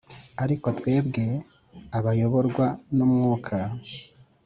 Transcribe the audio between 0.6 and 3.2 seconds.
twebwe abayoborwa n